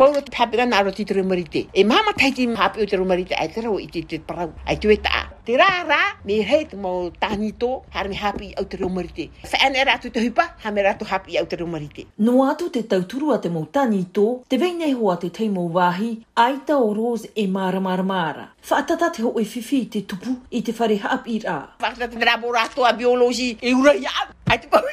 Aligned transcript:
paulo 0.00 0.20
te 0.24 0.32
hape 0.34 0.54
nana 0.58 0.76
aro 0.82 0.92
titere 0.98 1.22
marite 1.30 1.60
e 1.80 1.82
mama 1.84 2.12
taiti 2.20 2.44
hape 2.58 2.78
o 2.82 2.84
te 2.90 2.96
marite 3.08 3.32
ai 3.40 3.48
tera 3.56 3.68
o 3.72 3.74
i 3.78 3.84
te 3.96 4.16
parau 4.28 4.46
ai 4.66 4.76
tue 4.84 4.94
taa 5.06 5.26
te 5.48 5.58
rā 5.60 5.66
rā 5.88 5.98
me 6.30 6.38
hei 6.50 6.64
te 6.70 6.78
mau 6.84 7.10
tāni 7.24 7.50
tō 7.64 7.68
me 8.12 8.16
happy 8.22 8.48
o 8.62 8.64
te 8.64 8.78
reo 8.80 8.88
Fa 9.44 9.58
whaena 9.60 9.76
e 9.82 9.84
rātu 9.90 10.08
te 10.14 10.24
hupa 10.26 10.46
ha 10.64 10.70
me 10.72 10.82
ra 10.86 10.94
hape 11.12 11.28
i 11.34 11.38
o 11.40 11.44
te 11.52 11.56
reo 11.60 11.66
marite 11.74 12.06
no 12.28 12.38
atu 12.48 12.70
te 12.76 12.82
tauturu 12.94 13.34
a 13.34 13.38
te 13.44 13.50
mo 13.50 13.66
tani 13.74 14.02
to 14.18 14.26
te 14.48 14.56
vei 14.56 14.72
nei 14.78 14.94
hoa 15.02 15.18
te 15.20 15.28
teimau 15.40 15.68
wāhi 15.76 16.10
aita 16.46 16.80
o 16.86 16.90
rōs 17.00 17.28
e 17.44 17.46
māra 17.58 17.84
māra 17.88 18.04
māra 18.12 18.46
whaatata 18.70 19.12
te 19.18 19.26
hoi 19.26 19.44
whiwhi 19.44 19.84
te 19.96 20.06
tupu 20.08 20.34
i 20.56 20.62
te 20.64 20.72
whare 20.80 20.96
hape 21.04 21.28
i 21.36 21.38
rā 21.44 21.58
te 21.98 22.26
rābo 22.30 22.56
rātu 22.56 22.88
a 22.88 22.96
biologi 23.02 23.52
e 23.60 23.74
ura 23.82 23.92
i 24.00 24.08
ai 24.08 24.56
te 24.58 24.72
pau 24.72 24.89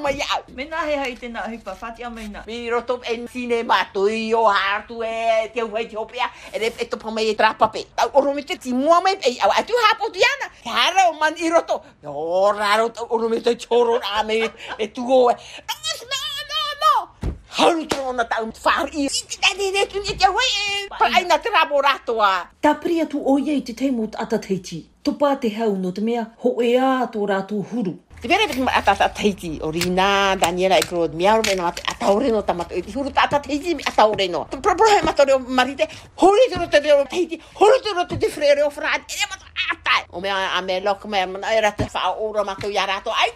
mamaya. 0.00 0.40
Mena 0.56 0.80
he 0.88 0.96
hai 0.96 1.12
tēnā 1.20 1.44
hupa 1.52 1.76
whātia 1.80 2.08
mena. 2.12 2.42
Mi 2.48 2.56
roto 2.72 2.96
en 3.04 3.28
sinema 3.28 3.80
tui 3.92 4.32
o 4.34 4.46
hārtu 4.48 5.00
e 5.06 5.48
te 5.54 5.60
uai 5.62 5.84
te 5.92 5.98
hopea. 6.00 6.30
E 6.54 6.58
re 6.64 6.72
e 6.80 6.86
topa 6.88 7.12
mai 7.12 7.28
e 7.32 7.36
trapape. 7.36 7.84
Tau 7.96 8.08
orome 8.20 8.44
te 8.48 8.56
ti 8.56 8.72
mua 8.72 9.00
mai 9.04 9.14
pei 9.22 9.36
au 9.44 9.52
atu 9.60 9.76
hapo 9.86 10.08
tu 10.16 10.24
ana. 10.32 10.48
Te 10.64 10.72
hara 10.74 11.06
o 11.12 11.18
man 11.20 11.36
i 11.36 11.52
roto. 11.52 11.80
O 12.08 12.48
raro 12.58 12.88
tau 12.88 13.06
orome 13.12 13.42
te 13.44 13.54
choro 13.60 14.00
a 14.14 14.24
me 14.24 14.40
e 14.78 14.88
tu 14.90 15.04
o 15.20 15.28
e. 15.30 15.36
Angas 15.76 16.02
me 16.10 16.26
Haru 17.50 17.82
tō 17.90 18.12
na 18.14 18.24
tau 18.30 18.46
whāru 18.64 18.86
i. 18.96 19.04
I 19.04 19.26
te 19.28 19.36
tēne 19.36 19.66
re 19.76 19.82
tu 19.92 20.00
ni 20.04 20.14
te 20.16 20.28
hoi 20.30 20.48
e. 20.48 20.86
Pa 20.94 21.10
aina 21.20 21.36
te 21.42 21.50
rabo 21.52 21.82
rātoa. 21.84 22.32
Tā 22.62 22.76
pria 22.80 23.04
tu 23.10 23.20
o 23.32 23.36
iei 23.42 23.60
te 23.66 23.74
teimot 23.76 24.16
ata 24.22 24.38
teiti. 24.40 24.84
tupa 25.02 25.36
te 25.40 25.48
hau 25.56 25.76
no 25.80 25.92
te 25.96 26.02
mea 26.04 26.22
ho 26.44 26.50
e 26.60 26.76
a 26.76 27.08
tō 27.10 27.24
rātō 27.30 27.60
huru. 27.70 27.94
Te 28.20 28.28
mea 28.28 28.36
rewe 28.42 28.52
kima 28.52 28.72
ata 28.76 28.92
ata 28.92 29.06
teiti 29.16 29.54
o 29.64 29.70
Rina, 29.72 30.34
Daniela 30.36 30.76
e 30.76 30.84
kroa 30.84 31.08
mea 31.08 31.36
rome 31.38 31.54
no 31.56 31.64
ate 31.66 31.80
ata 31.88 32.12
ore 32.12 32.28
no 32.28 32.42
tamata 32.42 32.76
e 32.76 32.82
huru 32.92 33.08
ta 33.10 33.24
ata 33.24 33.40
teiti 33.40 33.72
me 33.76 33.84
ata 33.88 34.04
ore 34.06 34.28
no. 34.28 34.44
Te 34.50 34.58
proporo 34.60 34.90
hai 34.92 35.00
mata 35.02 35.24
reo 35.24 35.38
marite, 35.38 35.88
hori 36.20 36.44
te 36.52 36.60
rote 36.60 36.80
reo 36.84 37.04
teiti, 37.06 37.40
hori 37.56 37.80
te 37.80 37.94
rote 37.96 38.18
te 38.18 38.28
frere 38.28 38.62
o 38.62 38.68
frate, 38.70 39.16
e 39.16 39.24
mata 39.30 39.48
atai. 39.72 40.02
O 40.12 40.20
mea 40.20 40.52
a 40.58 40.60
me 40.60 40.80
loko 40.80 41.08
mea 41.08 41.26
mana 41.26 41.48
e 41.56 41.60
rata 41.62 41.88
wha 41.94 42.12
o 42.20 42.28
ura 42.28 42.44
mata 42.44 42.66
u 42.66 42.70
ia 42.70 42.84
rato, 42.86 43.10
ai 43.10 43.32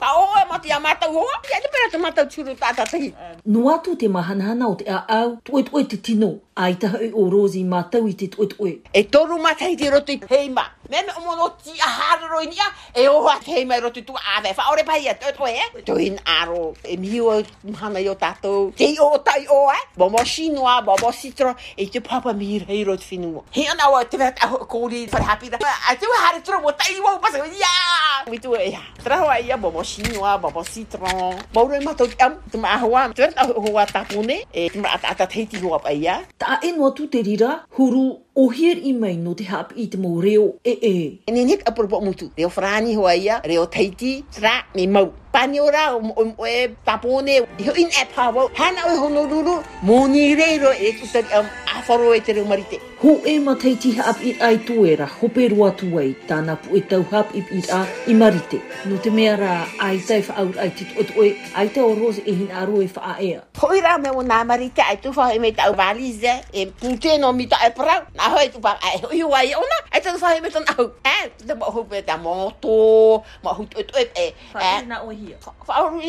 Pa 0.00 0.16
o 0.16 0.32
e 0.40 0.44
mati 0.48 0.70
a 0.72 0.80
mata 0.80 1.06
u 1.10 1.12
hoa, 1.12 1.36
pia 1.44 1.60
te 1.60 1.68
pera 1.68 1.90
te 1.92 1.98
mata 2.00 2.22
u 2.24 2.28
tūru 2.34 2.54
tātatahi. 2.56 3.10
No 3.44 3.66
atu 3.74 3.98
te 4.00 4.08
mahanahana 4.08 4.70
o 4.70 4.74
te 4.80 4.86
a 4.88 5.00
au, 5.20 5.34
tue 5.44 5.60
tue 5.66 5.82
te 5.92 5.98
tino, 6.06 6.30
a 6.56 6.70
i 6.72 6.72
taha 6.80 7.02
e 7.04 7.10
o 7.12 7.26
rozi 7.34 7.60
mātau 7.68 8.08
i 8.08 8.14
te 8.16 8.28
tue 8.32 8.46
tue. 8.48 8.72
E 8.96 9.02
toru 9.12 9.36
mātai 9.44 9.74
te 9.76 9.90
roto 9.92 10.16
teima, 10.24 10.64
me 10.88 11.02
me 11.04 11.12
o 11.20 11.24
mono 11.26 11.50
ti 11.60 11.76
a 11.84 11.90
hararo 11.98 12.40
i 12.40 12.48
nia, 12.48 12.70
e 12.96 13.04
o 13.12 13.18
hoa 13.26 13.36
teima 13.44 13.76
i 13.76 13.82
e 13.82 13.84
roto 13.84 14.00
i 14.00 14.06
tua 14.08 14.24
ave, 14.38 14.54
fa 14.56 14.70
ore 14.72 14.86
pai 14.88 15.04
a 15.12 15.18
tue 15.20 15.34
tue 15.36 15.52
e. 15.52 15.68
Tue 15.84 16.00
eh? 16.00 16.06
in 16.06 16.16
aro, 16.38 16.72
e 16.80 16.96
mi 16.96 17.20
o 17.20 17.36
mhana 17.68 18.00
i 18.00 18.08
o 18.08 18.16
tātou, 18.16 18.70
te 18.80 18.88
i 18.88 18.96
o 18.96 19.12
tai 19.18 19.44
o 19.52 19.66
e, 19.68 19.78
bomo 20.00 20.24
shinoa, 20.24 20.78
bomo 20.86 21.12
sitro. 21.12 21.52
e 21.76 21.90
te 21.92 22.00
papa 22.00 22.32
mi 22.32 22.56
rei 22.64 22.84
roti 22.88 23.04
finua. 23.04 23.44
He 23.52 23.68
anawa 23.68 24.00
te 24.08 24.16
vea 24.16 24.32
tau 24.32 24.64
kōri 24.64 25.04
wharehapira, 25.12 25.60
a 25.92 25.96
tue 26.00 26.22
hare 26.24 26.40
tura 26.40 26.62
mo 26.64 26.72
tai 26.72 26.96
i 26.96 27.00
wau 27.04 27.18
pasa, 27.20 27.44
yaa! 27.44 27.99
gitu 28.28 28.52
ya 28.58 28.82
trawa 29.00 29.40
ia 29.40 29.56
bobo 29.56 29.80
chinois 29.80 30.36
bobo 30.36 30.60
citron 30.66 31.38
bobo 31.54 31.72
ma 31.80 31.96
to 31.96 32.04
am 32.20 32.36
tma 32.52 32.76
hwa 32.84 33.08
tma 33.16 33.44
hwa 33.56 33.82
tapune 33.88 34.44
e 34.52 34.68
eh 34.68 34.84
ata 34.84 35.08
ata 35.14 35.24
thiti 35.24 35.56
hwa 35.62 35.80
pa 35.80 35.88
ia 35.94 36.26
ta 36.36 36.60
in 36.60 36.76
wa 36.76 36.92
terira 36.92 37.64
huru 37.78 38.20
o 38.40 38.48
hir 38.50 38.78
i 38.84 38.92
mai 38.92 39.16
no 39.16 39.34
te 39.36 39.44
hap 39.44 39.72
i 39.76 39.86
te 39.90 39.98
mō 40.00 40.14
reo 40.24 40.46
e 40.64 40.72
e. 40.90 40.94
E 41.26 41.30
nene 41.32 41.58
ka 41.60 41.70
apuropo 41.72 42.00
mutu, 42.00 42.30
reo 42.38 42.48
whrāni 42.48 42.96
hoa 42.96 43.12
ia, 43.14 43.40
reo 43.44 43.66
taiti, 43.66 44.22
tra 44.32 44.62
me 44.74 44.86
mau. 44.86 45.12
Pani 45.30 45.60
ora, 45.60 45.92
o 45.94 46.46
e 46.46 46.68
tapone, 46.86 47.36
heo 47.62 47.72
in 47.78 47.86
e 47.86 48.02
pāwau, 48.16 48.48
hana 48.58 48.82
o 48.88 48.94
e 48.96 48.98
honoruru, 48.98 49.58
mō 49.86 50.06
ni 50.10 50.34
reiro 50.34 50.72
e 50.72 50.92
kutari 50.98 51.26
am 51.38 51.46
aforo 51.76 52.14
e 52.16 52.20
te 52.20 52.32
reo 52.32 52.44
marite. 52.48 52.80
Ho 53.04 53.14
e 53.24 53.36
ma 53.38 53.54
taiti 53.54 53.92
hap 53.96 54.18
i 54.26 54.32
ai 54.42 54.58
tuera, 54.66 55.06
hope 55.20 55.46
rua 55.52 55.70
tuai, 55.70 56.16
tāna 56.26 56.56
pu 56.58 56.74
e 56.76 56.82
tau 56.90 57.04
hap 57.12 57.30
i 57.38 57.42
pira 57.46 57.84
i 58.10 58.14
marite. 58.14 58.58
No 58.90 58.98
te 58.98 59.10
mea 59.10 59.36
ra, 59.38 59.52
ai 59.78 60.00
tai 60.06 60.18
whaur 60.26 60.58
ai 60.58 60.72
titu 60.74 60.98
o 60.98 61.04
tue, 61.12 61.30
ai 61.54 61.68
tai 61.68 61.84
o 61.86 61.94
rose 61.94 62.22
e 62.26 62.32
hin 62.34 62.50
aro 62.50 62.82
e 62.82 62.88
wha 62.96 63.14
ea. 63.22 63.44
Hoi 63.62 63.80
ra 63.86 63.96
me 63.98 64.10
o 64.10 64.24
nā 64.26 64.42
marite, 64.44 64.82
ai 64.82 64.98
tu 64.98 65.14
wha 65.16 65.30
e 65.32 65.38
me 65.38 65.52
tau 65.52 65.74
valize, 65.78 66.34
e 66.52 66.66
pute 66.74 67.16
no 67.22 67.32
mita 67.32 67.56
e 67.68 67.70
prau, 67.76 68.02
nā 68.18 68.29
hoit 68.30 68.50
pa 68.62 68.72
ui 69.10 69.22
wai 69.26 69.50
ona 69.58 69.76
ai 69.90 70.00
tan 70.04 70.16
sai 70.22 70.38
metan 70.44 70.64
au 70.76 70.84
e 71.14 71.16
te 71.46 71.54
mo 71.60 71.66
hu 71.74 71.80
pe 71.90 72.00
ta 72.08 72.16
mo 72.16 72.34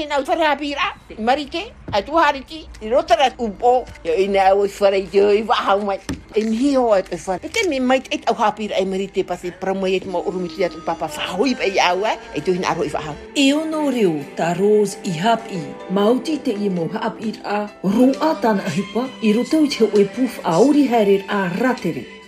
nou 0.10 1.36
a 1.92 2.00
tu 2.00 2.16
hari 2.16 2.40
ti 2.48 2.64
i 2.80 2.88
rota 2.88 3.20
ra 3.20 3.28
u 3.38 3.52
po 3.52 3.84
yo 4.08 4.14
i 4.16 4.24
na 4.32 4.56
o 4.56 4.64
fara 4.72 4.96
i 4.98 5.04
yo 5.14 5.28
i 5.40 5.44
wa 5.44 5.76
mai 5.88 6.00
e 6.34 6.42
mi 6.50 6.72
ho 6.80 6.84
a 6.98 7.02
te 7.08 7.16
fa 7.24 7.36
te 7.42 7.60
mi 7.70 7.78
mai 7.90 8.00
te 8.08 8.16
au 8.32 8.36
hapi 8.42 8.64
ra 8.72 8.76
e 8.80 8.86
mari 8.92 9.08
te 9.14 9.22
pa 9.30 9.36
se 9.42 9.48
pra 9.62 9.74
mai 9.82 9.94
e 10.00 10.00
te 10.04 10.08
ma 10.14 10.20
o 10.24 10.30
rumi 10.34 10.48
tia 10.56 10.68
tu 10.74 10.80
papa 10.88 11.08
fa 11.16 11.24
hoi 11.36 11.52
pe 11.60 11.66
ia 11.76 11.90
wa 12.02 12.12
e 12.32 12.40
tu 12.46 12.50
hin 12.56 12.64
aro 12.72 12.84
i 12.88 12.92
wa 12.96 13.02
e 13.44 13.48
o 13.60 13.68
no 13.72 13.82
reu 13.98 14.14
ta 14.40 14.48
roz 14.62 14.90
i 15.10 15.18
hap 15.24 15.42
i 15.52 15.60
mauti 15.98 16.34
te 16.46 16.52
i 16.56 16.68
mo 16.76 16.84
hap 16.96 17.16
i 17.20 17.30
ra 17.42 17.60
ru 17.94 18.06
a 18.24 18.30
tan 18.44 18.58
a 18.64 18.70
hipa 18.76 19.04
i 19.22 19.36
rota 19.36 19.58
u 19.60 19.66
che 19.74 19.82
o 19.86 19.92
e 20.00 20.06
puf 20.16 20.34
a 20.52 20.60
ori 20.68 20.84
herer 20.92 21.22
a 21.28 21.40
rateri 21.62 22.21